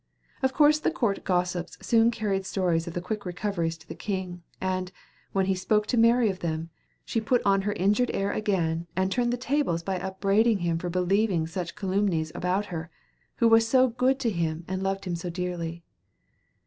[0.41, 4.41] Of course the court gossips soon carried stories of the quick recoveries to the king,
[4.59, 4.91] and,
[5.31, 6.71] when he spoke to Mary of them,
[7.05, 10.89] she put on her injured air again and turned the tables by upbraiding him for
[10.89, 12.89] believing such calumnies about her,
[13.35, 15.83] who was so good to him and loved him so dearly.